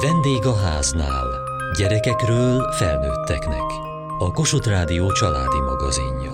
[0.00, 1.26] Vendég a háznál.
[1.76, 3.62] Gyerekekről felnőtteknek.
[4.18, 6.32] A Kossuth Rádió családi magazinja.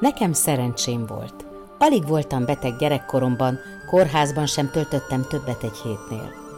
[0.00, 1.46] Nekem szerencsém volt.
[1.78, 3.58] Alig voltam beteg gyerekkoromban,
[3.90, 6.51] kórházban sem töltöttem többet egy hétnél.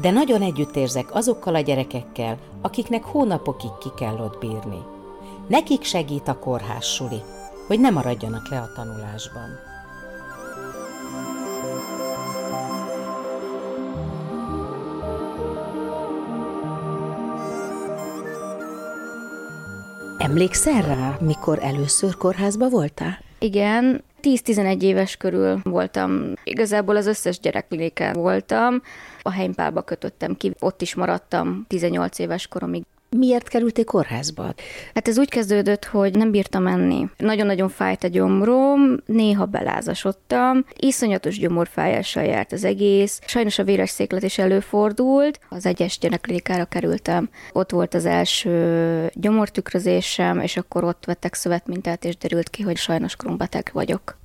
[0.00, 4.82] De nagyon együttérzek azokkal a gyerekekkel, akiknek hónapokig ki kell ott bírni.
[5.48, 7.22] Nekik segít a kórház suli,
[7.66, 9.68] hogy ne maradjanak le a tanulásban.
[20.18, 23.18] Emlékszel rá, mikor először kórházba voltál?
[23.38, 26.32] Igen, 10-11 éves körül voltam.
[26.44, 28.82] Igazából az összes gyerekléke voltam.
[29.22, 32.82] A helympálba kötöttem ki, ott is maradtam 18 éves koromig.
[33.16, 34.54] Miért kerültél kórházba?
[34.94, 37.08] Hát ez úgy kezdődött, hogy nem bírtam menni.
[37.16, 43.20] Nagyon-nagyon fájt a gyomrom, néha belázasodtam, iszonyatos gyomorfájással járt az egész.
[43.26, 47.28] Sajnos a véres széklet is előfordult, az egyes gyereklékára kerültem.
[47.52, 53.16] Ott volt az első gyomortükrözésem, és akkor ott vettek szövetmintát, és derült ki, hogy sajnos
[53.16, 54.19] krombeteg vagyok.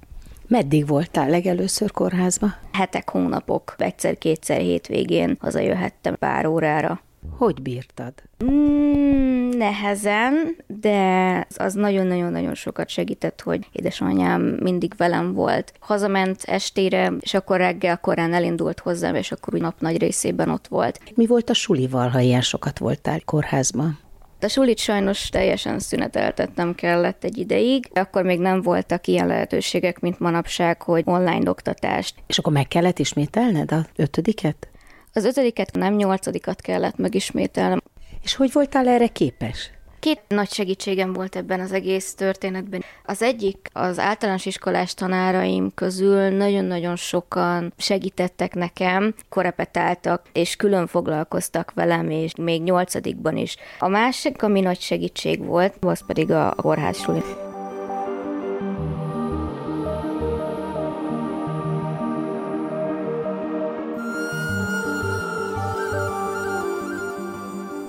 [0.47, 2.47] Meddig voltál legelőször kórházba?
[2.71, 7.01] Hetek, hónapok, egyszer-kétszer hétvégén hazajöhettem pár órára.
[7.37, 8.13] Hogy bírtad?
[8.43, 15.73] Mm, nehezen, de az nagyon-nagyon-nagyon sokat segített, hogy édesanyám mindig velem volt.
[15.79, 20.67] Hazament estére, és akkor reggel korán elindult hozzám, és akkor úgy nap nagy részében ott
[20.67, 20.99] volt.
[21.15, 24.04] Mi volt a sulival, ha ilyen sokat voltál kórházban?
[24.45, 30.19] A sulit sajnos teljesen szüneteltetnem kellett egy ideig, akkor még nem voltak ilyen lehetőségek, mint
[30.19, 32.15] manapság, hogy online oktatást.
[32.27, 34.67] És akkor meg kellett ismételned a ötödiket?
[35.13, 37.81] Az ötödiket, nem nyolcadikat kellett megismételnem.
[38.23, 39.71] És hogy voltál erre képes?
[40.05, 42.83] Két nagy segítségem volt ebben az egész történetben.
[43.05, 51.71] Az egyik az általános iskolás tanáraim közül nagyon-nagyon sokan segítettek nekem, korepetáltak, és külön foglalkoztak
[51.73, 53.55] velem, és még nyolcadikban is.
[53.79, 57.44] A másik, ami nagy segítség volt, az pedig a kórházsuli.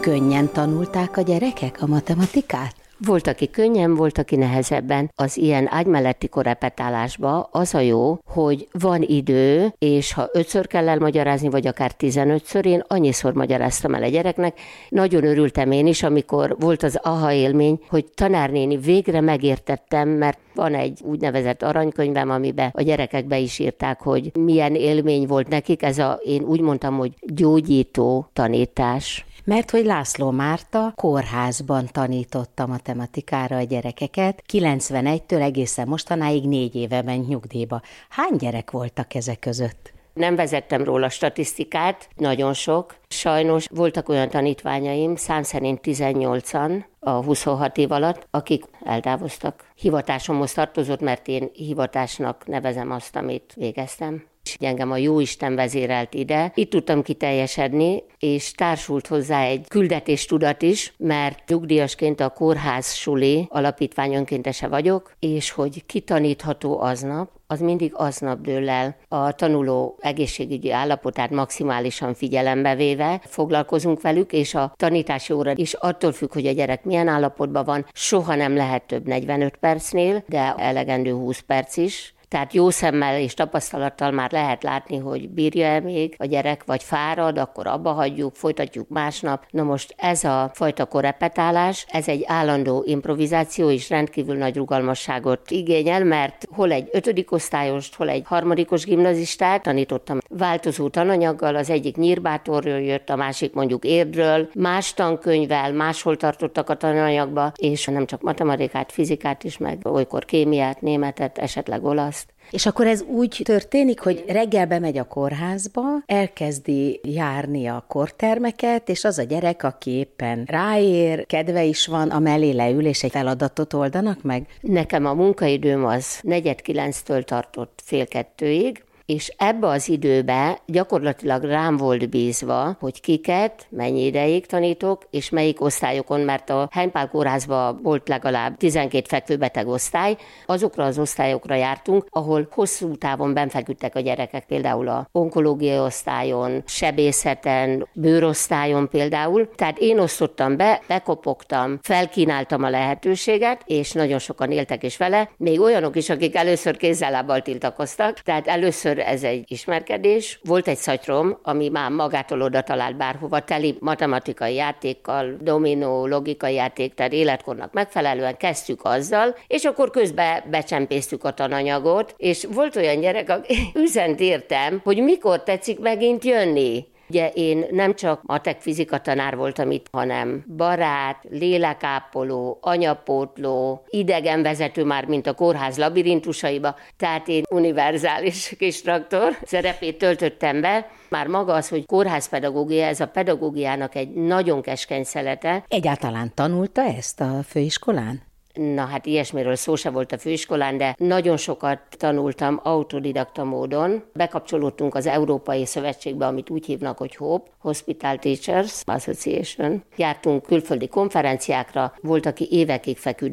[0.06, 2.74] Könnyen tanulták a gyerekek a matematikát?
[3.06, 5.10] Volt, aki könnyen, volt, aki nehezebben.
[5.14, 11.48] Az ilyen ágymelletti korepetálásba az a jó, hogy van idő, és ha ötször kell elmagyarázni,
[11.48, 14.60] vagy akár tizenötször, én annyiszor magyaráztam el a gyereknek.
[14.88, 20.74] Nagyon örültem én is, amikor volt az aha élmény, hogy tanárnéni végre megértettem, mert van
[20.74, 25.82] egy úgynevezett aranykönyvem, amiben a gyerekek be is írták, hogy milyen élmény volt nekik.
[25.82, 33.56] Ez a, én úgy mondtam, hogy gyógyító tanítás mert hogy László Márta kórházban tanította matematikára
[33.56, 37.80] a gyerekeket, 91-től egészen mostanáig négy éve ment nyugdíjba.
[38.08, 39.92] Hány gyerek voltak ezek között?
[40.12, 42.96] Nem vezettem róla statisztikát, nagyon sok.
[43.08, 49.64] Sajnos voltak olyan tanítványaim, szám szerint 18-an a 26 év alatt, akik eltávoztak.
[49.74, 56.52] Hivatásomhoz tartozott, mert én hivatásnak nevezem azt, amit végeztem és engem a Jóisten vezérelt ide.
[56.54, 64.14] Itt tudtam kiteljesedni, és társult hozzá egy küldetéstudat is, mert nyugdíjasként a Kórház Suli alapítvány
[64.14, 68.96] önkéntese vagyok, és hogy kitanítható aznap, az mindig aznap dől el.
[69.08, 76.12] A tanuló egészségügyi állapotát maximálisan figyelembe véve foglalkozunk velük, és a tanítási óra is attól
[76.12, 81.12] függ, hogy a gyerek milyen állapotban van, soha nem lehet több 45 percnél, de elegendő
[81.12, 86.24] 20 perc is, tehát jó szemmel és tapasztalattal már lehet látni, hogy bírja-e még a
[86.24, 89.46] gyerek, vagy fárad, akkor abba hagyjuk, folytatjuk másnap.
[89.50, 96.04] Na most ez a fajta korepetálás, ez egy állandó improvizáció és rendkívül nagy rugalmasságot igényel,
[96.04, 102.80] mert hol egy ötödik osztályost, hol egy harmadikos gimnazistát tanítottam változó tananyaggal, az egyik nyírbátorról
[102.80, 108.92] jött, a másik mondjuk érdről, más tankönyvvel, máshol tartottak a tananyagba, és nem csak matematikát,
[108.92, 114.66] fizikát is, meg olykor kémiát, németet, esetleg olasz és akkor ez úgy történik, hogy reggel
[114.66, 121.64] bemegy a kórházba, elkezdi járni a kortermeket, és az a gyerek, aki éppen ráér, kedve
[121.64, 124.46] is van, a mellé leül, és egy feladatot oldanak meg?
[124.60, 131.76] Nekem a munkaidőm az negyed kilenctől tartott fél kettőig, és ebbe az időbe gyakorlatilag rám
[131.76, 138.08] volt bízva, hogy kiket, mennyi ideig tanítok, és melyik osztályokon, mert a Heimpál kórházban volt
[138.08, 140.16] legalább 12 fekvőbeteg osztály,
[140.46, 147.88] azokra az osztályokra jártunk, ahol hosszú távon benfeküdtek a gyerekek, például a onkológiai osztályon, sebészeten,
[147.92, 149.50] bőrosztályon például.
[149.54, 155.60] Tehát én osztottam be, bekopogtam, felkínáltam a lehetőséget, és nagyon sokan éltek is vele, még
[155.60, 158.18] olyanok is, akik először kézzel tiltakoztak.
[158.18, 160.40] Tehát először ez egy ismerkedés.
[160.44, 166.94] Volt egy szatyrom, ami már magától oda talált bárhova, teli matematikai játékkal, dominó, logikai játék,
[166.94, 173.28] tehát életkornak megfelelően kezdtük azzal, és akkor közben becsempésztük a tananyagot, és volt olyan gyerek,
[173.28, 173.54] aki
[173.84, 176.86] üzent értem, hogy mikor tetszik megint jönni.
[177.08, 185.04] Ugye én nem csak matek fizika tanár voltam itt, hanem barát, lélekápoló, anyapótló, idegenvezető már,
[185.04, 190.90] mint a kórház labirintusaiba, tehát én univerzális kis traktor szerepét töltöttem be.
[191.08, 195.64] Már maga az, hogy kórházpedagógia, ez a pedagógiának egy nagyon keskeny szelete.
[195.68, 198.25] Egyáltalán tanulta ezt a főiskolán?
[198.56, 204.02] Na hát ilyesmiről szó se volt a főiskolán, de nagyon sokat tanultam autodidakta módon.
[204.12, 209.82] Bekapcsolódtunk az Európai Szövetségbe, amit úgy hívnak, hogy HOPE, Hospital Teachers Association.
[209.96, 213.24] Jártunk külföldi konferenciákra, volt, aki évekig feküdt.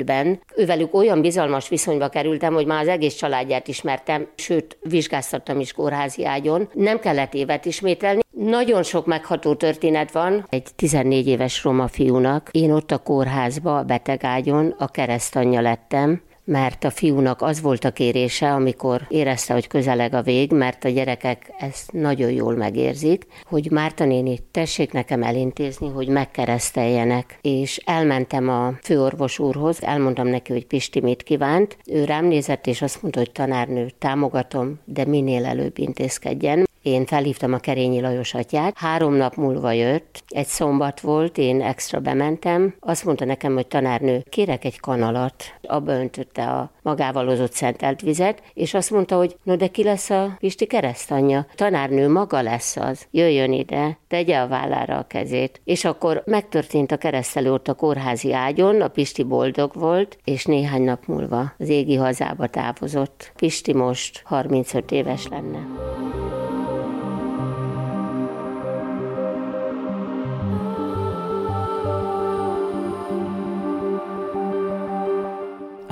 [0.56, 6.26] Ővelük olyan bizalmas viszonyba kerültem, hogy már az egész családját ismertem, sőt, vizsgáztattam is kórházi
[6.26, 6.70] ágyon.
[6.74, 8.22] Nem kellett évet ismételni.
[8.32, 10.46] Nagyon sok megható történet van.
[10.50, 16.84] Egy 14 éves roma fiúnak, én ott a kórházba, a betegágyon a keresztanyja lettem, mert
[16.84, 21.54] a fiúnak az volt a kérése, amikor érezte, hogy közeleg a vég, mert a gyerekek
[21.60, 27.38] ezt nagyon jól megérzik, hogy Márta néni, tessék nekem elintézni, hogy megkereszteljenek.
[27.42, 31.78] És elmentem a főorvos úrhoz, elmondtam neki, hogy Pisti mit kívánt.
[31.86, 36.66] Ő rám nézett, és azt mondta, hogy tanárnő, támogatom, de minél előbb intézkedjen.
[36.84, 42.00] Én felhívtam a Kerényi Lajos atyát, három nap múlva jött, egy szombat volt, én extra
[42.00, 48.02] bementem, azt mondta nekem, hogy tanárnő, kérek egy kanalat, abba öntötte a magával hozott szentelt
[48.02, 51.46] vizet, és azt mondta, hogy no de ki lesz a Pisti keresztanyja?
[51.56, 55.62] Tanárnő maga lesz az, jöjjön ide, tegye a vállára a kezét.
[55.64, 60.82] És akkor megtörtént a keresztelő ott a kórházi ágyon, a Pisti boldog volt, és néhány
[60.82, 63.32] nap múlva az égi hazába távozott.
[63.36, 66.13] Pisti most 35 éves lenne.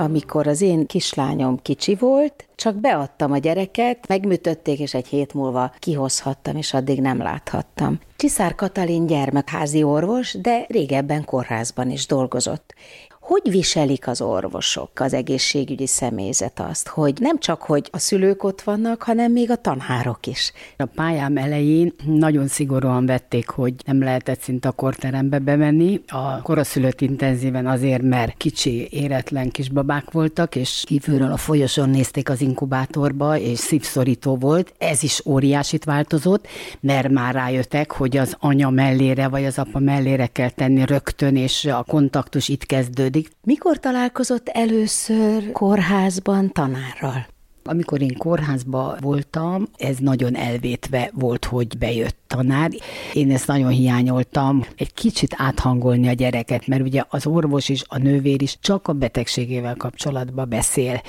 [0.02, 5.72] Amikor az én kislányom kicsi volt, csak beadtam a gyereket, megműtötték, és egy hét múlva
[5.78, 8.00] kihozhattam, és addig nem láthattam.
[8.16, 12.74] Csiszár Katalin gyermekházi orvos, de régebben kórházban is dolgozott.
[13.22, 18.62] Hogy viselik az orvosok, az egészségügyi személyzet azt, hogy nem csak, hogy a szülők ott
[18.62, 20.52] vannak, hanem még a tanárok is?
[20.76, 26.00] A pályám elején nagyon szigorúan vették, hogy nem lehetett szinte a korterembe bemenni.
[26.06, 32.40] A koraszülött intenzíven azért, mert kicsi, éretlen kisbabák voltak, és kívülről a folyoson nézték az
[32.40, 34.74] inkubátorba, és szívszorító volt.
[34.78, 36.46] Ez is óriásit változott,
[36.80, 41.64] mert már rájöttek, hogy az anya mellére, vagy az apa mellére kell tenni rögtön, és
[41.64, 43.36] a kontaktus itt kezdődik működik.
[43.42, 47.26] Mikor találkozott először kórházban tanárral?
[47.64, 52.70] Amikor én kórházba voltam, ez nagyon elvétve volt, hogy bejött tanár.
[53.12, 57.98] Én ezt nagyon hiányoltam, egy kicsit áthangolni a gyereket, mert ugye az orvos is, a
[57.98, 61.00] nővér is csak a betegségével kapcsolatban beszél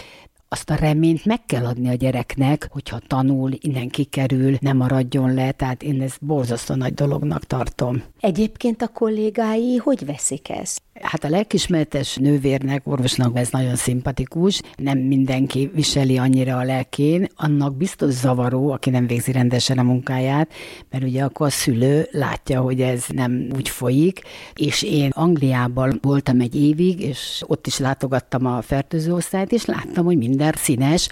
[0.53, 5.51] azt a reményt meg kell adni a gyereknek, hogyha tanul, innen kikerül, nem maradjon le,
[5.51, 8.03] tehát én ezt borzasztó nagy dolognak tartom.
[8.19, 10.81] Egyébként a kollégái hogy veszik ezt?
[11.01, 17.75] Hát a lelkismeretes nővérnek, orvosnak ez nagyon szimpatikus, nem mindenki viseli annyira a lelkén, annak
[17.77, 20.53] biztos zavaró, aki nem végzi rendesen a munkáját,
[20.89, 24.21] mert ugye akkor a szülő látja, hogy ez nem úgy folyik,
[24.55, 30.17] és én Angliában voltam egy évig, és ott is látogattam a fertőzőosztályt, és láttam, hogy
[30.17, 31.07] minden színes,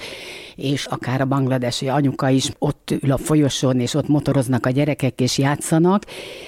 [0.55, 5.21] és akár a bangladesi anyuka is ott ül a folyosón, és ott motoroznak a gyerekek,
[5.21, 6.03] és játszanak,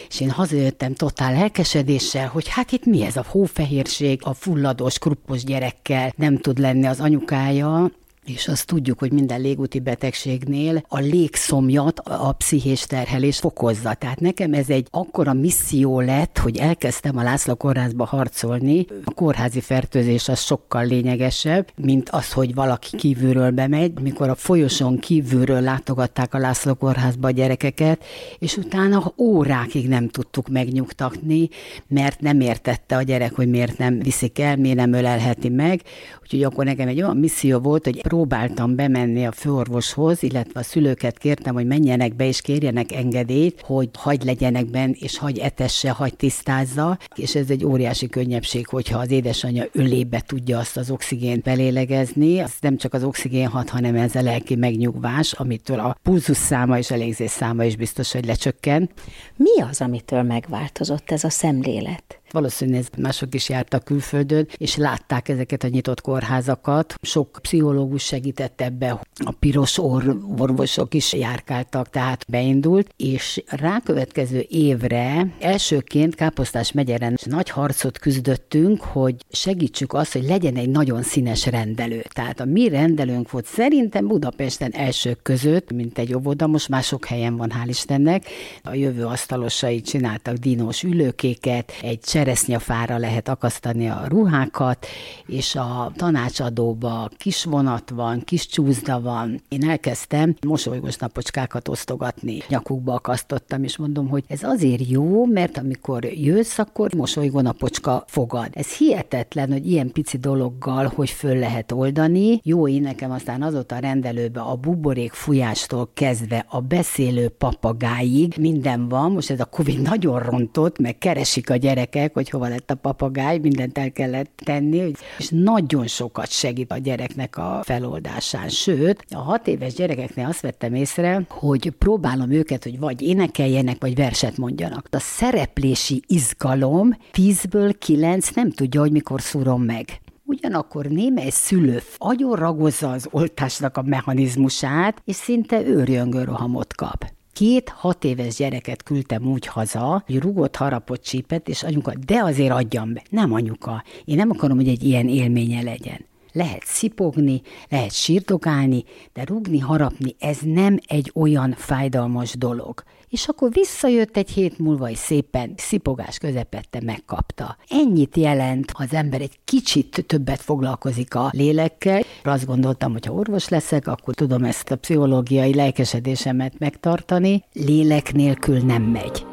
[0.09, 5.43] és én hazajöttem totál lelkesedéssel, hogy hát itt mi ez a hófehérség, a fulladós, kruppos
[5.43, 7.91] gyerekkel nem tud lenni az anyukája,
[8.25, 13.93] és azt tudjuk, hogy minden légúti betegségnél a légszomjat, a pszichés terhelés fokozza.
[13.93, 18.85] Tehát nekem ez egy akkora misszió lett, hogy elkezdtem a László kórházba harcolni.
[19.03, 23.99] A kórházi fertőzés az sokkal lényegesebb, mint az, hogy valaki kívülről bemegy.
[23.99, 28.03] Mikor a folyoson kívülről látogatták a László kórházba a gyerekeket,
[28.39, 31.49] és utána órákig nem tudtuk megnyugtatni,
[31.87, 35.81] mert nem értette a gyerek, hogy miért nem viszik el, miért nem ölelheti meg.
[36.21, 41.17] Úgyhogy akkor nekem egy olyan misszió volt, hogy próbáltam bemenni a főorvoshoz, illetve a szülőket
[41.17, 46.15] kértem, hogy menjenek be és kérjenek engedélyt, hogy hagy legyenek benn, és hagy etesse, hagy
[46.15, 52.39] tisztázza, és ez egy óriási könnyebbség, hogyha az édesanyja ölébe tudja azt az oxigént belélegezni,
[52.39, 56.77] az nem csak az oxigén hat, hanem ez a lelki megnyugvás, amitől a pulzus száma
[56.77, 58.89] és a légzés száma is biztos, hogy lecsökken.
[59.35, 62.21] Mi az, amitől megváltozott ez a szemlélet?
[62.33, 66.95] Valószínűleg mások is jártak külföldön, és látták ezeket a nyitott kórházakat.
[67.01, 75.27] Sok pszichológus segített ebbe, a piros orr orvosok is járkáltak, tehát beindult, és rákövetkező évre
[75.39, 82.03] elsőként Káposztás megyeren nagy harcot küzdöttünk, hogy segítsük azt, hogy legyen egy nagyon színes rendelő.
[82.13, 87.35] Tehát a mi rendelőnk volt szerintem Budapesten elsők között, mint egy óvoda, most már helyen
[87.37, 88.25] van, hál' Istennek.
[88.63, 94.85] A jövő asztalosai csináltak dinós ülőkéket, egy cseresznyafára lehet akasztani a ruhákat,
[95.25, 99.41] és a tanácsadóba kis vonat van, kis csúzda van.
[99.49, 102.37] Én elkezdtem mosolygós napocskákat osztogatni.
[102.47, 108.47] Nyakukba akasztottam, és mondom, hogy ez azért jó, mert amikor jössz, akkor mosolygó napocska fogad.
[108.53, 112.39] Ez hihetetlen, hogy ilyen pici dologgal, hogy föl lehet oldani.
[112.43, 118.89] Jó, én nekem aztán azóta a rendelőbe a buborék fújástól kezdve a beszélő papagáig minden
[118.89, 119.11] van.
[119.11, 123.37] Most ez a Covid nagyon rontott, meg keresik a gyerekek, hogy hova lett a papagáj,
[123.37, 128.49] mindent el kellett tenni, és nagyon sokat segít a gyereknek a feloldásán.
[128.49, 133.95] Sőt, a hat éves gyerekeknél azt vettem észre, hogy próbálom őket, hogy vagy énekeljenek, vagy
[133.95, 134.87] verset mondjanak.
[134.91, 140.01] A szereplési izgalom tízből kilenc nem tudja, hogy mikor szúrom meg.
[140.25, 147.05] Ugyanakkor némely szülő agyon ragozza az oltásnak a mechanizmusát, és szinte őrjöngő rohamot kap.
[147.33, 152.51] Két hat éves gyereket küldtem úgy haza, hogy rugott harapott csípet, és anyuka, de azért
[152.51, 153.03] adjam be.
[153.09, 156.05] Nem anyuka, én nem akarom, hogy egy ilyen élménye legyen.
[156.31, 162.83] Lehet szipogni, lehet sírtogálni, de rugni, harapni, ez nem egy olyan fájdalmas dolog
[163.13, 167.57] és akkor visszajött egy hét múlva, és szépen szipogás közepette megkapta.
[167.69, 172.01] Ennyit jelent, az ember egy kicsit többet foglalkozik a lélekkel.
[172.23, 177.43] Azt gondoltam, hogy ha orvos leszek, akkor tudom ezt a pszichológiai lelkesedésemet megtartani.
[177.53, 179.32] Lélek nélkül nem megy.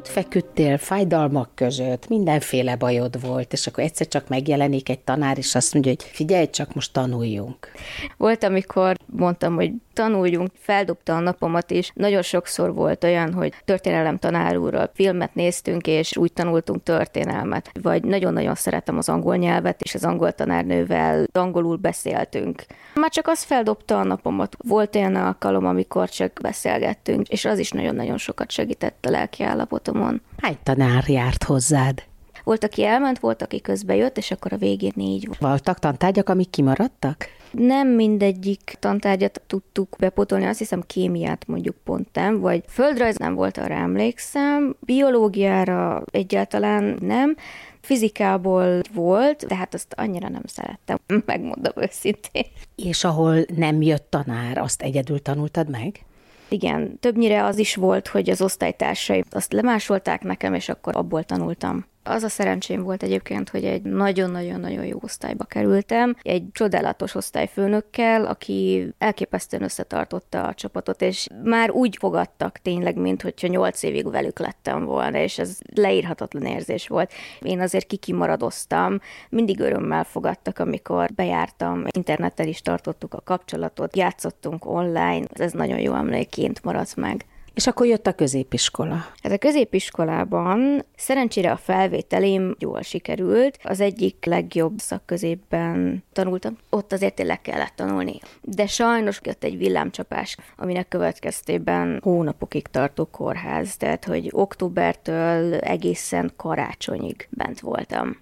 [0.00, 5.54] Ott feküdtél fájdalmak között, mindenféle bajod volt, és akkor egyszer csak megjelenik egy tanár, és
[5.54, 7.68] azt mondja, hogy figyelj, csak most tanuljunk.
[8.16, 11.92] Volt, amikor mondtam, hogy tanuljunk, feldobta a napomat is.
[11.94, 17.70] Nagyon sokszor volt olyan, hogy történelem tanár úrral filmet néztünk, és úgy tanultunk történelmet.
[17.82, 22.64] Vagy nagyon-nagyon szeretem az angol nyelvet, és az angol tanárnővel angolul beszéltünk.
[22.94, 24.56] Már csak az feldobta a napomat.
[24.58, 30.22] Volt olyan alkalom, amikor csak beszélgettünk, és az is nagyon-nagyon sokat segített a lelki állapotomon.
[30.42, 32.02] Hány tanár járt hozzád?
[32.44, 35.38] Volt, aki elment, volt, aki közbe jött, és akkor a végén négy volt.
[35.38, 37.28] Voltak tantárgyak, amik kimaradtak?
[37.50, 43.58] Nem mindegyik tantárgyat tudtuk bepotolni, azt hiszem kémiát mondjuk pont nem, vagy földrajz nem volt,
[43.58, 47.36] arra emlékszem, biológiára egyáltalán nem,
[47.80, 52.44] fizikából volt, de hát azt annyira nem szerettem, megmondom őszintén.
[52.76, 56.04] És ahol nem jött tanár, azt egyedül tanultad meg?
[56.48, 61.86] Igen, többnyire az is volt, hogy az osztálytársaim azt lemásolták nekem, és akkor abból tanultam.
[62.02, 68.88] Az a szerencsém volt egyébként, hogy egy nagyon-nagyon-nagyon jó osztályba kerültem, egy csodálatos osztályfőnökkel, aki
[68.98, 74.84] elképesztően összetartotta a csapatot, és már úgy fogadtak tényleg, mint hogyha nyolc évig velük lettem
[74.84, 77.12] volna, és ez leírhatatlan érzés volt.
[77.40, 85.26] Én azért kikimaradoztam, mindig örömmel fogadtak, amikor bejártam, internettel is tartottuk a kapcsolatot, játszottunk online,
[85.32, 87.24] ez nagyon jó emlékként maradt meg.
[87.54, 89.06] És akkor jött a középiskola.
[89.22, 93.58] Hát a középiskolában szerencsére a felvételém jól sikerült.
[93.62, 96.56] Az egyik legjobb szakközépben tanultam.
[96.70, 98.18] Ott azért tényleg kellett tanulni.
[98.42, 107.28] De sajnos jött egy villámcsapás, aminek következtében hónapokig tartó kórház, tehát hogy októbertől egészen karácsonyig
[107.30, 108.16] bent voltam.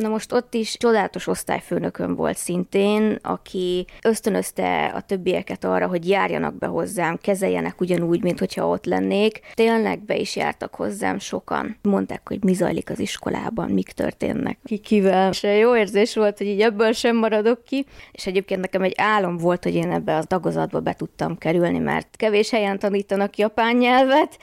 [0.00, 6.54] Na most ott is csodálatos osztályfőnökön volt szintén, aki ösztönözte a többieket arra, hogy járjanak
[6.54, 9.40] be hozzám, kezeljenek ugyanúgy, mint hogyha ott lennék.
[9.54, 11.76] Tényleg be is jártak hozzám sokan.
[11.82, 15.30] Mondták, hogy mi zajlik az iskolában, mik történnek, ki kivel.
[15.30, 17.86] És jó érzés volt, hogy így ebből sem maradok ki.
[18.12, 22.16] És egyébként nekem egy álom volt, hogy én ebbe a tagozatba be tudtam kerülni, mert
[22.16, 24.38] kevés helyen tanítanak japán nyelvet,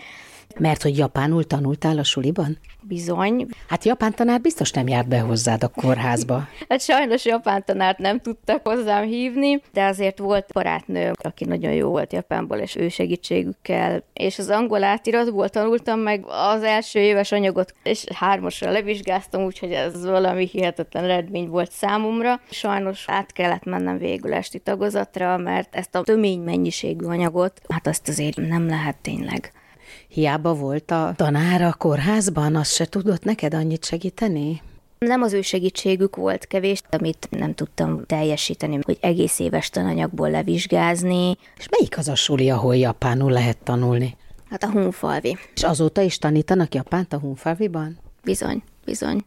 [0.60, 2.58] Mert hogy japánul tanultál a suliban?
[2.82, 3.48] Bizony.
[3.68, 6.48] Hát japán tanár biztos nem járt be hozzád a kórházba.
[6.70, 11.90] hát sajnos japán tanárt nem tudtak hozzám hívni, de azért volt barátnő, aki nagyon jó
[11.90, 14.04] volt Japánból, és ő segítségükkel.
[14.14, 20.06] És az angol átiratból tanultam meg az első éves anyagot, és hármasra levizsgáztam, úgyhogy ez
[20.06, 22.42] valami hihetetlen eredmény volt számomra.
[22.50, 28.08] Sajnos át kellett mennem végül esti tagozatra, mert ezt a tömény mennyiségű anyagot, hát azt
[28.08, 29.52] azért nem lehet tényleg.
[30.08, 34.62] Hiába volt a tanára a kórházban, az se tudott neked annyit segíteni?
[35.00, 41.38] Nem az ő segítségük volt kevés, amit nem tudtam teljesíteni, hogy egész éves tananyagból levizsgázni.
[41.58, 44.16] És melyik az a suli, ahol japánul lehet tanulni?
[44.50, 45.38] Hát a Hunfalvi.
[45.56, 47.98] És azóta is tanítanak japánt a Hunfalviban?
[48.24, 49.26] Bizony, bizony.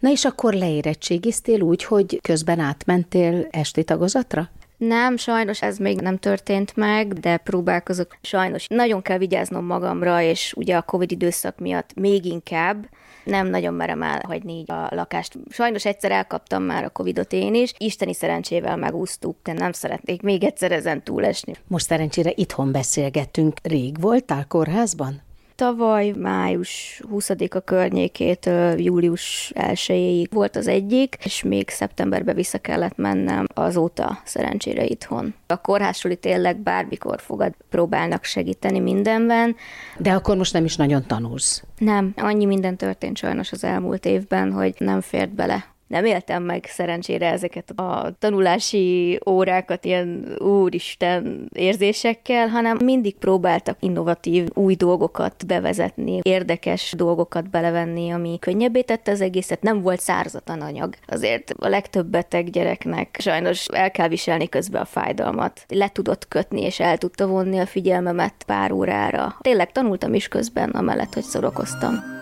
[0.00, 4.48] Na és akkor leérettségiztél úgy, hogy közben átmentél esti tagozatra?
[4.76, 8.16] Nem, sajnos ez még nem történt meg, de próbálkozok.
[8.22, 12.88] Sajnos nagyon kell vigyáznom magamra, és ugye a Covid időszak miatt még inkább
[13.24, 15.38] nem nagyon merem elhagyni a lakást.
[15.50, 20.44] Sajnos egyszer elkaptam már a Covidot én is, isteni szerencsével megúsztuk, de nem szeretnék még
[20.44, 21.52] egyszer ezen túlesni.
[21.66, 23.56] Most szerencsére itthon beszélgetünk.
[23.62, 25.25] Rég voltál kórházban?
[25.56, 33.46] Tavaly május 20-a környékétől július 1 volt az egyik, és még szeptemberbe vissza kellett mennem,
[33.54, 35.34] azóta szerencsére itthon.
[35.46, 39.56] A kórházsuli tényleg bármikor fogad, próbálnak segíteni mindenben.
[39.98, 41.62] De akkor most nem is nagyon tanulsz.
[41.78, 46.64] Nem, annyi minden történt sajnos az elmúlt évben, hogy nem fért bele nem éltem meg
[46.64, 56.20] szerencsére ezeket a tanulási órákat ilyen úristen érzésekkel, hanem mindig próbáltak innovatív új dolgokat bevezetni,
[56.22, 60.94] érdekes dolgokat belevenni, ami könnyebbé tette az egészet, nem volt szárzatlan anyag.
[61.06, 65.64] Azért a legtöbb beteg gyereknek sajnos el kell viselni közben a fájdalmat.
[65.68, 69.36] Le tudott kötni, és el tudta vonni a figyelmemet pár órára.
[69.40, 72.15] Tényleg tanultam is közben, amellett, hogy szorokoztam.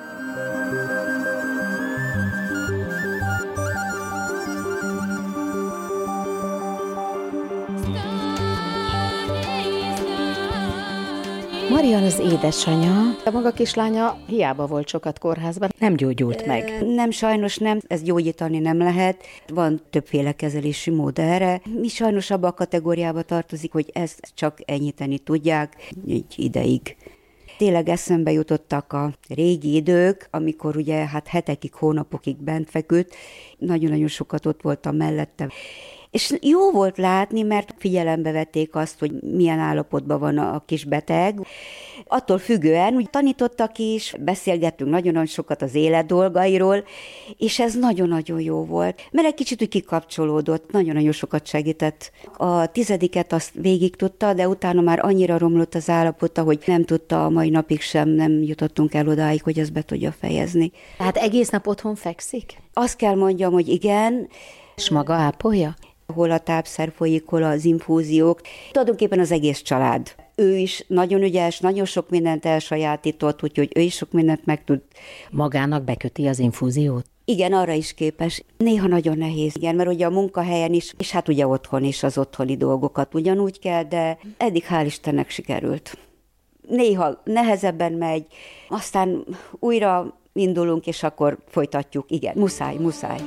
[11.75, 16.87] Marian az édesanyja, a maga kislánya hiába volt sokat kórházban, nem gyógyult meg.
[16.87, 19.25] Nem, sajnos nem, ez gyógyítani nem lehet.
[19.47, 21.61] Van többféle kezelési mód erre.
[21.81, 26.97] Mi sajnos abba a kategóriába tartozik, hogy ezt csak enyhíteni tudják egy ideig.
[27.59, 33.15] Tényleg eszembe jutottak a régi idők, amikor ugye hát hetekig, hónapokig bent feküdt,
[33.59, 35.49] nagyon-nagyon sokat ott voltam mellette.
[36.15, 41.47] És jó volt látni, mert figyelembe vették azt, hogy milyen állapotban van a kis beteg.
[42.07, 46.85] Attól függően, hogy tanítottak is, beszélgettünk nagyon-nagyon sokat az élet dolgairól,
[47.39, 52.11] és ez nagyon-nagyon jó volt, mert egy kicsit úgy kikapcsolódott, nagyon-nagyon sokat segített.
[52.37, 57.25] A tizediket azt végig tudta, de utána már annyira romlott az állapota, hogy nem tudta
[57.25, 60.73] a mai napig sem, nem jutottunk el odáig, hogy ezt be tudja fejezni.
[60.99, 62.57] Tehát egész nap otthon fekszik?
[62.73, 64.29] Azt kell mondjam, hogy igen.
[64.77, 65.75] És maga ápolja?
[66.07, 68.41] Hol a tápszer folyik, hol az infúziók.
[68.71, 70.15] Tulajdonképpen az egész család.
[70.35, 74.81] Ő is nagyon ügyes, nagyon sok mindent elsajátított, úgyhogy ő is sok mindent meg tud.
[75.31, 77.05] Magának beköti az infúziót?
[77.25, 78.45] Igen, arra is képes.
[78.57, 82.19] Néha nagyon nehéz, igen, mert ugye a munkahelyen is, és hát ugye otthon is az
[82.19, 85.99] otthoni dolgokat ugyanúgy kell, de eddig hál' Istennek sikerült.
[86.69, 88.27] Néha nehezebben megy,
[88.69, 89.25] aztán
[89.59, 92.11] újra indulunk, és akkor folytatjuk.
[92.11, 93.21] Igen, muszáj, muszáj.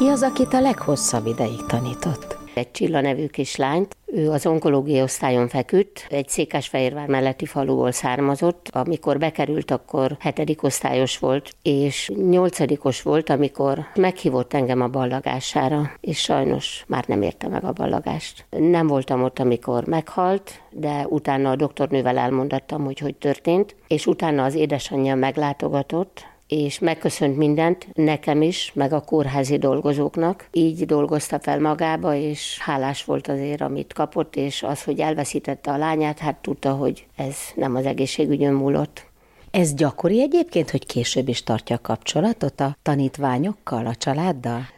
[0.00, 2.36] Ki az, akit a leghosszabb ideig tanított?
[2.54, 8.68] Egy Csilla nevű kislányt, ő az onkológiai osztályon feküdt, egy Székesfehérvár melletti faluból származott.
[8.72, 16.18] Amikor bekerült, akkor hetedik osztályos volt, és nyolcadikos volt, amikor meghívott engem a ballagására, és
[16.18, 18.44] sajnos már nem érte meg a ballagást.
[18.50, 24.44] Nem voltam ott, amikor meghalt, de utána a doktornővel elmondattam, hogy hogy történt, és utána
[24.44, 30.48] az édesanyja meglátogatott, és megköszönt mindent nekem is, meg a kórházi dolgozóknak.
[30.52, 35.76] Így dolgozta fel magába, és hálás volt azért, amit kapott, és az, hogy elveszítette a
[35.76, 39.06] lányát, hát tudta, hogy ez nem az egészségügyön múlott.
[39.50, 44.68] Ez gyakori egyébként, hogy később is tartja a kapcsolatot a tanítványokkal, a családdal?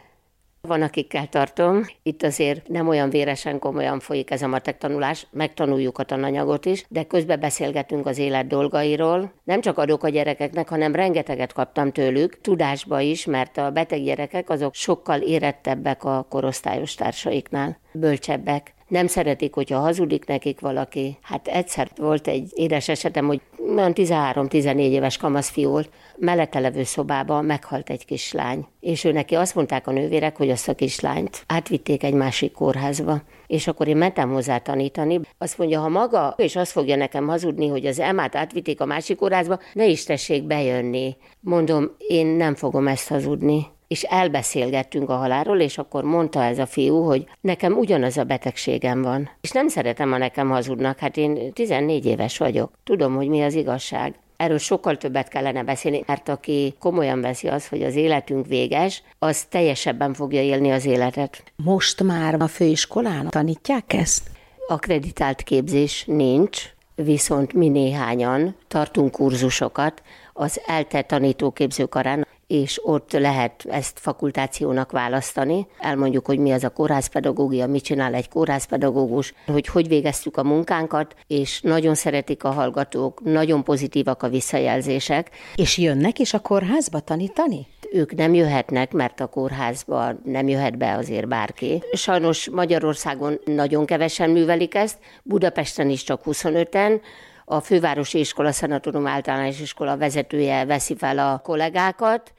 [0.68, 1.84] Van, akikkel tartom.
[2.02, 6.84] Itt azért nem olyan véresen komolyan folyik ez a matek tanulás, megtanuljuk a tananyagot is,
[6.88, 9.32] de közben beszélgetünk az élet dolgairól.
[9.44, 14.50] Nem csak adok a gyerekeknek, hanem rengeteget kaptam tőlük, tudásba is, mert a beteg gyerekek
[14.50, 21.18] azok sokkal érettebbek a korosztályos társaiknál, bölcsebbek nem szeretik, hogyha hazudik nekik valaki.
[21.22, 23.40] Hát egyszer volt egy édes esetem, hogy
[23.76, 28.66] olyan 13-14 éves kamaszfiú volt, mellette levő szobában meghalt egy kislány.
[28.80, 33.22] És ő neki azt mondták a nővérek, hogy azt a kislányt átvitték egy másik kórházba.
[33.46, 35.20] És akkor én mentem hozzá tanítani.
[35.38, 39.16] Azt mondja, ha maga, és azt fogja nekem hazudni, hogy az emát átvitték a másik
[39.16, 41.16] kórházba, ne is tessék bejönni.
[41.40, 46.66] Mondom, én nem fogom ezt hazudni és elbeszélgettünk a halálról, és akkor mondta ez a
[46.66, 49.30] fiú, hogy nekem ugyanaz a betegségem van.
[49.40, 52.72] És nem szeretem, ha nekem hazudnak, hát én 14 éves vagyok.
[52.84, 54.14] Tudom, hogy mi az igazság.
[54.36, 59.42] Erről sokkal többet kellene beszélni, mert aki komolyan veszi azt, hogy az életünk véges, az
[59.42, 61.42] teljesebben fogja élni az életet.
[61.56, 64.30] Most már a főiskolán tanítják ezt?
[64.66, 66.62] Akreditált képzés nincs,
[66.94, 70.02] viszont mi néhányan tartunk kurzusokat
[70.32, 75.66] az ELTE tanítóképzőkarán, és ott lehet ezt fakultációnak választani.
[75.78, 81.14] Elmondjuk, hogy mi az a kórházpedagógia, mit csinál egy kórházpedagógus, hogy hogy végeztük a munkánkat,
[81.26, 85.30] és nagyon szeretik a hallgatók, nagyon pozitívak a visszajelzések.
[85.54, 87.66] És jönnek is a kórházba tanítani?
[87.92, 91.82] Ők nem jöhetnek, mert a kórházba nem jöhet be azért bárki.
[91.92, 97.00] Sajnos Magyarországon nagyon kevesen művelik ezt, Budapesten is csak 25-en,
[97.44, 102.32] a fővárosi iskola, Szanatórium általános iskola vezetője veszi fel a kollégákat,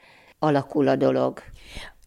[0.44, 1.42] alakul a dolog.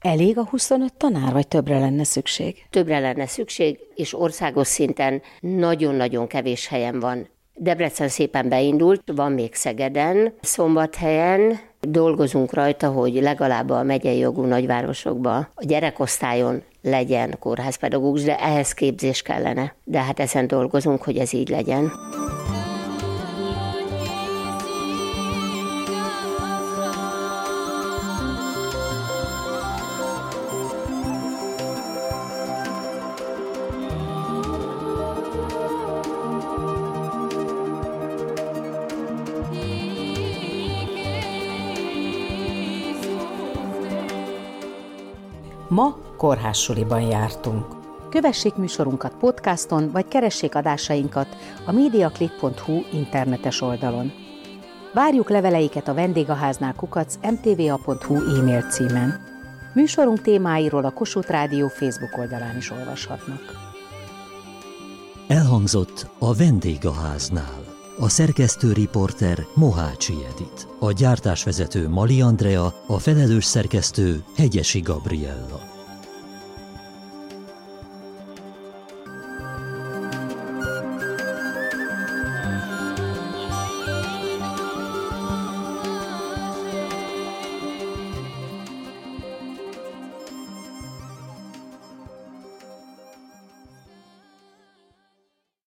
[0.01, 2.65] Elég a 25 tanár, vagy többre lenne szükség?
[2.69, 7.27] Többre lenne szükség, és országos szinten nagyon-nagyon kevés helyen van.
[7.53, 15.47] Debrecen szépen beindult, van még Szegeden, Szombathelyen, dolgozunk rajta, hogy legalább a megyei jogú nagyvárosokban
[15.55, 19.75] a gyerekosztályon legyen kórházpedagógus, de ehhez képzés kellene.
[19.83, 21.91] De hát ezen dolgozunk, hogy ez így legyen.
[46.17, 47.65] Kórházsuliban jártunk.
[48.09, 51.27] Kövessék műsorunkat podcaston, vagy keressék adásainkat
[51.65, 54.11] a mediaclick.hu internetes oldalon.
[54.93, 59.19] Várjuk leveleiket a vendégháznál kukac mtva.hu e-mail címen.
[59.73, 63.41] Műsorunk témáiról a Kossuth Rádió Facebook oldalán is olvashatnak.
[65.27, 67.65] Elhangzott a vendégháznál.
[67.99, 75.76] A szerkesztő riporter Mohácsi Edit, a gyártásvezető Mali Andrea, a felelős szerkesztő Hegyesi Gabriella.